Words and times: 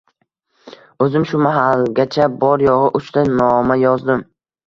O’zim 1.05 1.25
shu 1.31 1.41
mahalgacha 1.47 2.27
bor-yo’g’i 2.45 2.89
uchta 3.01 3.27
noma 3.35 3.77
yozdim. 3.85 4.27